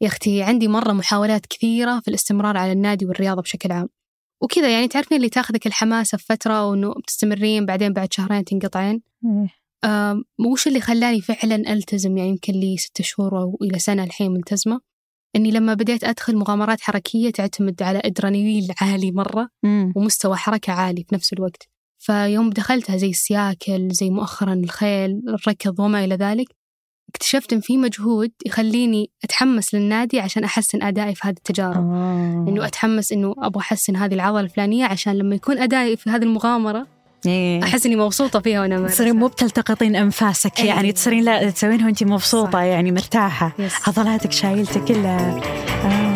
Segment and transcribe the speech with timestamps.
[0.00, 3.88] يا أختي عندي مرة محاولات كثيرة في الاستمرار على النادي والرياضة بشكل عام.
[4.42, 9.02] وكذا يعني تعرفين اللي تاخذك الحماسة في فترة وإنه بتستمرين بعدين بعد شهرين تنقطعين؟
[9.84, 10.22] آه
[10.52, 14.80] وش اللي خلاني فعلا ألتزم؟ يعني يمكن لي ستة شهور أو إلى سنة الحين ملتزمة.
[15.36, 19.92] إني لما بديت أدخل مغامرات حركية تعتمد على إدرينالين عالي مرة مم.
[19.96, 21.68] ومستوى حركة عالي في نفس الوقت.
[21.98, 26.46] فيوم دخلتها زي السياكل زي مؤخرا الخيل الركض وما إلى ذلك
[27.14, 32.44] اكتشفت إن في مجهود يخليني أتحمس للنادي عشان أحسن أدائي في هذه التجارب آه.
[32.48, 36.86] إنه أتحمس إنه أبغى أحسن هذه العضلة الفلانية عشان لما يكون أدائي في هذه المغامرة
[37.26, 37.62] إيه.
[37.62, 38.88] أحس إني مبسوطة فيها أمارسها.
[38.88, 40.74] تصيرين مو بتلتقطين أنفاسك أيوة.
[40.74, 42.58] يعني تصيرين لا تسوينها وانت مبسوطة صح.
[42.58, 43.88] يعني مرتاحة يس.
[43.88, 45.40] عضلاتك شايلته كلها
[45.84, 46.14] آه.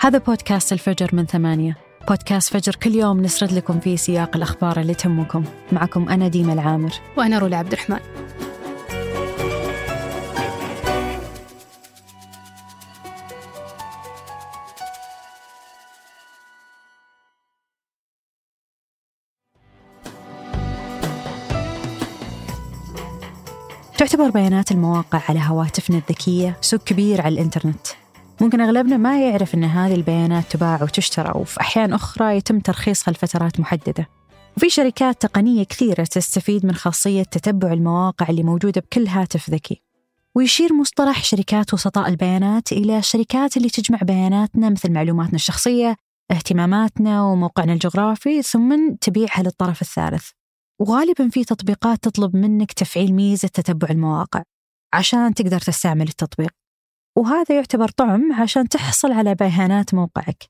[0.00, 4.94] هذا بودكاست الفجر من ثمانية بودكاست فجر كل يوم نسرد لكم فيه سياق الأخبار اللي
[4.94, 5.44] تهمكم.
[5.72, 6.92] معكم أنا ديما العامر.
[7.16, 7.98] وأنا رولا عبد الرحمن.
[23.98, 27.99] تعتبر بيانات المواقع على هواتفنا الذكية سوق كبير على الإنترنت.
[28.40, 33.60] ممكن أغلبنا ما يعرف أن هذه البيانات تباع وتشترى وفي أحيان أخرى يتم ترخيصها لفترات
[33.60, 34.08] محددة.
[34.56, 39.82] وفي شركات تقنية كثيرة تستفيد من خاصية تتبع المواقع اللي موجودة بكل هاتف ذكي.
[40.34, 45.96] ويشير مصطلح شركات وسطاء البيانات إلى الشركات اللي تجمع بياناتنا مثل معلوماتنا الشخصية
[46.30, 50.28] اهتماماتنا وموقعنا الجغرافي ثم تبيعها للطرف الثالث.
[50.78, 54.42] وغالبا في تطبيقات تطلب منك تفعيل ميزة تتبع المواقع
[54.92, 56.59] عشان تقدر تستعمل التطبيق.
[57.18, 60.44] وهذا يعتبر طعم عشان تحصل على بيانات موقعك.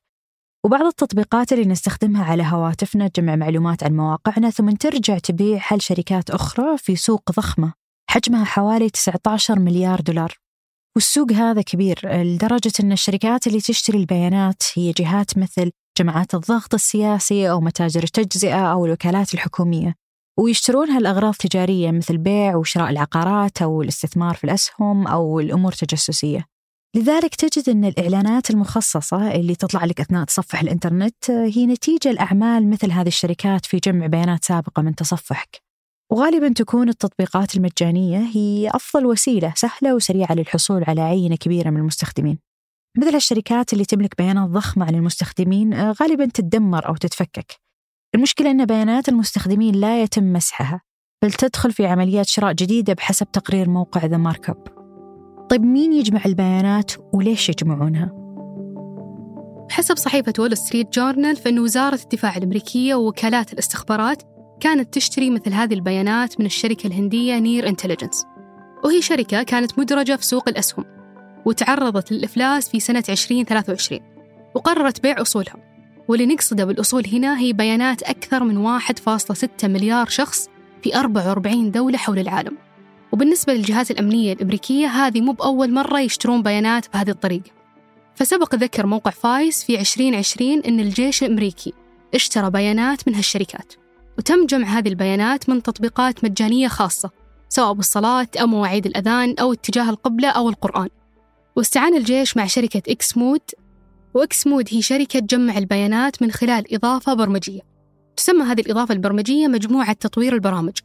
[0.65, 6.77] وبعض التطبيقات اللي نستخدمها على هواتفنا تجمع معلومات عن مواقعنا ثم ترجع تبيعها لشركات أخرى
[6.77, 7.73] في سوق ضخمة
[8.09, 10.37] حجمها حوالي 19 مليار دولار.
[10.95, 17.51] والسوق هذا كبير لدرجة أن الشركات اللي تشتري البيانات هي جهات مثل جماعات الضغط السياسي
[17.51, 19.95] أو متاجر التجزئة أو الوكالات الحكومية.
[20.39, 26.50] ويشترونها لأغراض تجارية مثل بيع وشراء العقارات أو الاستثمار في الأسهم أو الأمور التجسسية
[26.95, 32.91] لذلك تجد أن الإعلانات المخصصة اللي تطلع لك أثناء تصفح الإنترنت هي نتيجة لأعمال مثل
[32.91, 35.61] هذه الشركات في جمع بيانات سابقة من تصفحك.
[36.11, 42.39] وغالبا تكون التطبيقات المجانية هي أفضل وسيلة سهلة وسريعة للحصول على عينة كبيرة من المستخدمين.
[42.97, 47.55] مثل الشركات اللي تملك بيانات ضخمة عن المستخدمين آه، غالبا تتدمر أو تتفكك.
[48.15, 50.81] المشكلة أن بيانات المستخدمين لا يتم مسحها
[51.23, 54.80] بل تدخل في عمليات شراء جديدة بحسب تقرير موقع ذا مارك اب
[55.51, 58.11] طيب مين يجمع البيانات وليش يجمعونها؟
[59.69, 64.23] حسب صحيفة وول ستريت جورنال فإن وزارة الدفاع الأمريكية ووكالات الاستخبارات
[64.59, 68.25] كانت تشتري مثل هذه البيانات من الشركة الهندية Near Intelligence
[68.83, 70.85] وهي شركة كانت مدرجة في سوق الأسهم
[71.45, 73.99] وتعرضت للإفلاس في سنة 2023
[74.55, 75.55] وقررت بيع أصولها.
[76.07, 80.49] واللي نقصده بالأصول هنا هي بيانات أكثر من 1.6 مليار شخص
[80.83, 82.70] في 44 دولة حول العالم.
[83.21, 87.51] وبالنسبة للجهات الأمنية الأمريكية هذه مو بأول مرة يشترون بيانات بهذه الطريقة.
[88.15, 91.73] فسبق ذكر موقع Vice في 2020 أن الجيش الأمريكي
[92.15, 93.73] اشترى بيانات من هالشركات
[94.17, 97.09] وتم جمع هذه البيانات من تطبيقات مجانية خاصة
[97.49, 100.89] سواء بالصلاة أو مواعيد الأذان أو اتجاه القبلة أو القرآن.
[101.55, 103.41] واستعان الجيش مع شركة X-Mode
[104.13, 107.61] و X-Mode هي شركة تجمع البيانات من خلال إضافة برمجية.
[108.15, 110.77] تسمى هذه الإضافة البرمجية مجموعة تطوير البرامج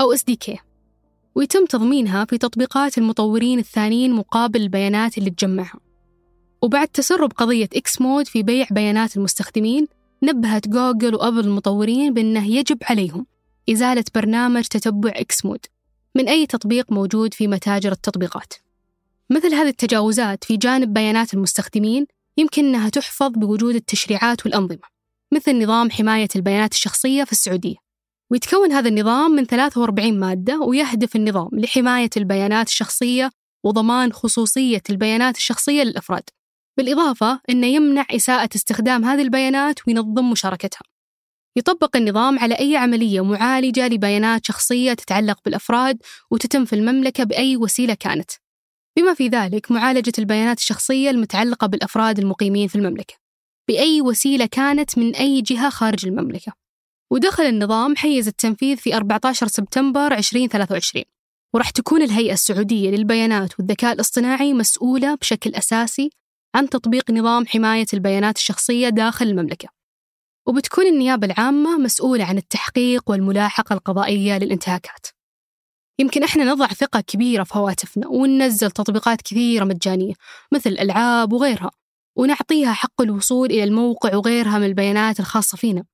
[0.00, 0.67] أو SDK
[1.38, 5.80] ويتم تضمينها في تطبيقات المطورين الثانيين مقابل البيانات اللي تجمعها.
[6.62, 9.86] وبعد تسرب قضية X-Mode في بيع بيانات المستخدمين
[10.22, 13.26] نبهت جوجل وأبل المطورين بأنه يجب عليهم
[13.70, 15.66] إزالة برنامج تتبع X-Mode
[16.14, 18.52] من أي تطبيق موجود في متاجر التطبيقات.
[19.30, 22.06] مثل هذه التجاوزات في جانب بيانات المستخدمين
[22.36, 24.88] يمكن أنها تحفظ بوجود التشريعات والأنظمة
[25.32, 27.87] مثل نظام حماية البيانات الشخصية في السعودية.
[28.30, 33.30] ويتكون هذا النظام من 43 مادة ويهدف النظام لحماية البيانات الشخصية
[33.64, 36.22] وضمان خصوصية البيانات الشخصية للأفراد.
[36.78, 40.82] بالإضافة أنه يمنع إساءة استخدام هذه البيانات وينظم مشاركتها.
[41.56, 47.94] يطبق النظام على أي عملية معالجة لبيانات شخصية تتعلق بالأفراد وتتم في المملكة بأي وسيلة
[47.94, 48.30] كانت.
[48.98, 53.14] بما في ذلك معالجة البيانات الشخصية المتعلقة بالأفراد المقيمين في المملكة.
[53.68, 56.67] بأي وسيلة كانت من أي جهة خارج المملكة.
[57.10, 61.04] ودخل النظام حيز التنفيذ في 14 سبتمبر 2023
[61.54, 66.10] وراح تكون الهيئة السعودية للبيانات والذكاء الاصطناعي مسؤولة بشكل أساسي
[66.54, 69.68] عن تطبيق نظام حماية البيانات الشخصية داخل المملكة.
[70.46, 75.06] وبتكون النيابة العامة مسؤولة عن التحقيق والملاحقة القضائية للانتهاكات.
[76.00, 80.14] يمكن إحنا نضع ثقة كبيرة في هواتفنا وننزل تطبيقات كثيرة مجانية
[80.52, 81.70] مثل الألعاب وغيرها
[82.16, 85.84] ونعطيها حق الوصول إلى الموقع وغيرها من البيانات الخاصة فينا.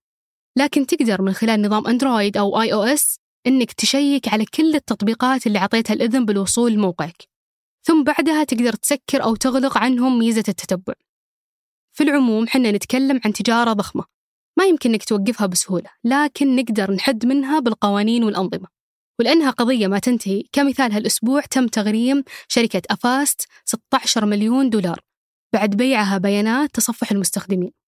[0.56, 5.94] لكن تقدر من خلال نظام أندرويد أو iOS إنك تشيك على كل التطبيقات اللي عطيتها
[5.94, 7.28] الإذن بالوصول لموقعك.
[7.86, 10.94] ثم بعدها تقدر تسكر أو تغلق عنهم ميزة التتبع.
[11.96, 14.04] في العموم حنا نتكلم عن تجارة ضخمة.
[14.58, 18.68] ما يمكن إنك توقفها بسهولة لكن نقدر نحد منها بالقوانين والأنظمة.
[19.20, 25.00] ولأنها قضية ما تنتهي كمثال هالأسبوع تم تغريم شركة أفاست 16 مليون دولار
[25.54, 27.83] بعد بيعها بيانات تصفح المستخدمين.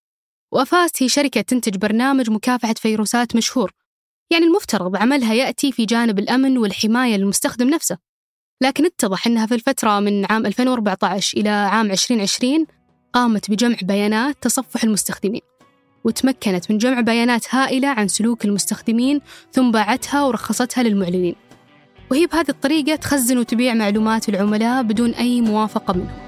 [0.56, 3.72] وأفاست هي شركة تنتج برنامج مكافحة فيروسات مشهور.
[4.30, 7.98] يعني المفترض عملها يأتي في جانب الأمن والحماية للمستخدم نفسه.
[8.62, 12.66] لكن اتضح أنها في الفترة من عام 2014 إلى عام 2020
[13.12, 15.40] قامت بجمع بيانات تصفح المستخدمين
[16.04, 19.20] وتمكنت من جمع بيانات هائلة عن سلوك المستخدمين
[19.52, 21.34] ثم باعتها ورخصتها للمعلنين.
[22.10, 26.25] وهي بهذه الطريقة تخزن وتبيع معلومات العملاء بدون أي موافقة منهم.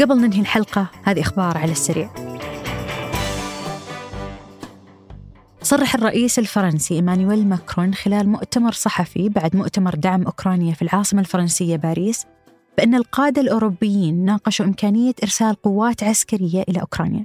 [0.00, 2.10] قبل ننهي الحلقة هذه إخبار على السريع.
[5.62, 11.76] صرح الرئيس الفرنسي إيمانويل ماكرون خلال مؤتمر صحفي بعد مؤتمر دعم أوكرانيا في العاصمة الفرنسية
[11.76, 12.26] باريس
[12.78, 17.24] بأن القادة الأوروبيين ناقشوا إمكانية إرسال قوات عسكرية إلى أوكرانيا.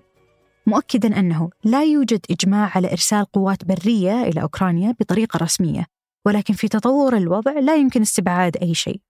[0.67, 5.85] مؤكدا أنه لا يوجد إجماع على إرسال قوات برية إلى أوكرانيا بطريقة رسمية
[6.25, 9.01] ولكن في تطور الوضع لا يمكن استبعاد أي شيء.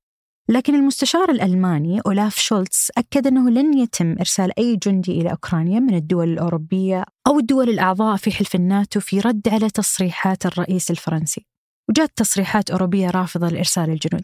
[0.50, 5.96] لكن المستشار الألماني أولاف شولتز أكد أنه لن يتم إرسال أي جندي إلى أوكرانيا من
[5.96, 11.46] الدول الأوروبية أو الدول الأعضاء في حلف الناتو في رد على تصريحات الرئيس الفرنسي.
[11.90, 14.24] وجاءت تصريحات أوروبية رافضة لإرسال الجنود.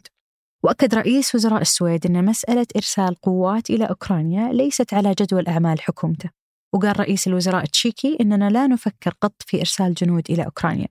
[0.64, 6.30] وأكد رئيس وزراء السويد أن مسألة إرسال قوات إلى أوكرانيا ليست على جدول أعمال حكومته.
[6.74, 10.88] وقال رئيس الوزراء التشيكي أننا لا نفكر قط في إرسال جنود إلى أوكرانيا.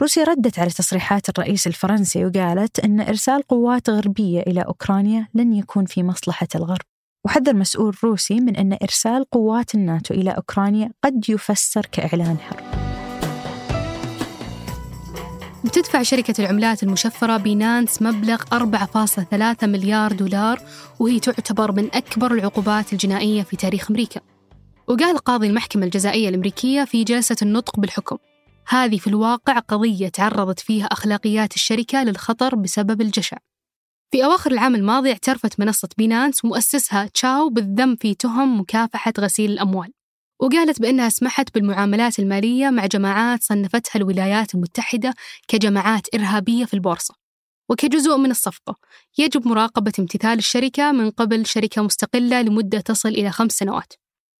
[0.00, 5.84] روسيا ردت على تصريحات الرئيس الفرنسي وقالت أن إرسال قوات غربية إلى أوكرانيا لن يكون
[5.84, 6.80] في مصلحة الغرب.
[7.26, 12.64] وحذر مسؤول روسي من أن إرسال قوات الناتو إلى أوكرانيا قد يفسر كإعلان حرب
[15.64, 20.60] بتدفع شركة العملات المشفرة بينانس مبلغ 4.3 مليار دولار
[20.98, 24.20] وهي تعتبر من أكبر العقوبات الجنائية في تاريخ أمريكا.
[24.88, 28.16] وقال قاضي المحكمة الجزائية الأمريكية في جلسة النطق بالحكم
[28.70, 33.36] هذه في الواقع قضية تعرضت فيها أخلاقيات الشركة للخطر بسبب الجشع.
[34.10, 39.92] في أواخر العام الماضي اعترفت منصة بينانس ومؤسسها تشاو بالذنب في تهم مكافحة غسيل الأموال
[40.40, 45.14] وقالت بأنها سمحت بالمعاملات المالية مع جماعات صنفتها الولايات المتحدة
[45.48, 47.14] كجماعات إرهابية في البورصة.
[47.68, 48.76] وكجزء من الصفقة
[49.18, 53.92] يجب مراقبة امتثال الشركة من قبل شركة مستقلة لمدة تصل إلى خمس سنوات.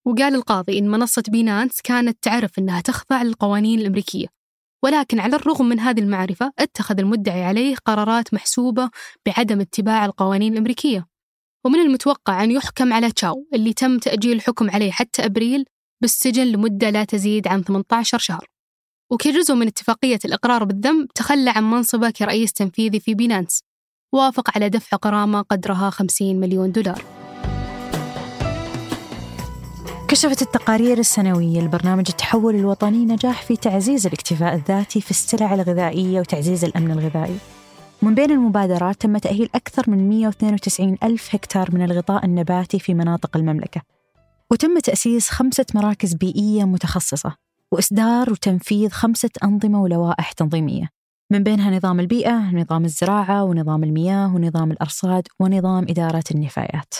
[0.06, 4.40] وقال القاضي إن منصة بينانس كانت تعرف أنها تخضع للقوانين الأمريكية
[4.84, 8.90] ولكن على الرغم من هذه المعرفة اتخذ المدعي عليه قرارات محسوبة
[9.26, 11.06] بعدم اتباع القوانين الأمريكية.
[11.66, 15.64] ومن المتوقع أن يحكم على تشاو اللي تم تأجيل الحكم عليه حتى أبريل
[16.02, 18.46] بالسجن لمدة لا تزيد عن 18 شهر.
[19.12, 23.60] وكجزء من اتفاقية الإقرار بالذنب تخلى عن منصبه كرئيس تنفيذي في بينانس
[24.14, 27.19] وافق على دفع غرامة قدرها 50 مليون دولار.
[30.10, 36.64] كشفت التقارير السنوية لبرنامج التحول الوطني نجاح في تعزيز الاكتفاء الذاتي في السلع الغذائية وتعزيز
[36.64, 37.36] الأمن الغذائي.
[38.02, 43.36] من بين المبادرات تم تأهيل أكثر من 192 ألف هكتار من الغطاء النباتي في مناطق
[43.36, 43.80] المملكة.
[44.50, 47.36] وتم تأسيس خمسة مراكز بيئية متخصصة
[47.72, 50.88] وإصدار وتنفيذ خمسة أنظمة ولوائح تنظيمية.
[51.30, 56.94] من بينها نظام البيئة، نظام الزراعة، ونظام المياه، ونظام الأرصاد، ونظام إدارة النفايات.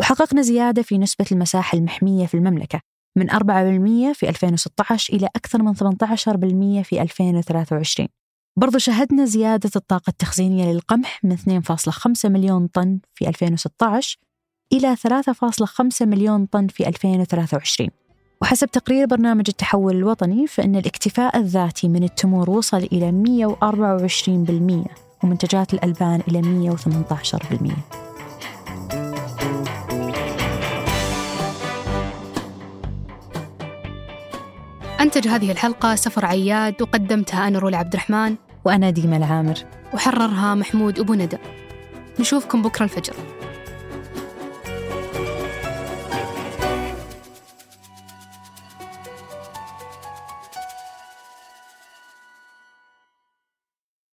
[0.00, 2.80] وحققنا زيادة في نسبة المساحة المحمية في المملكة
[3.16, 8.08] من 4% في 2016 إلى أكثر من 18% في 2023
[8.56, 14.18] برضو شهدنا زيادة الطاقة التخزينية للقمح من 2.5 مليون طن في 2016
[14.72, 17.90] إلى 3.5 مليون طن في 2023
[18.42, 23.12] وحسب تقرير برنامج التحول الوطني فإن الاكتفاء الذاتي من التمور وصل إلى
[24.84, 28.03] 124% ومنتجات الألبان إلى 118%
[35.04, 39.54] أنتج هذه الحلقة سفر عياد وقدمتها أنا رولا عبد الرحمن وأنا ديما العامر.
[39.94, 41.36] وحررها محمود أبو ندى.
[42.20, 43.14] نشوفكم بكرة الفجر.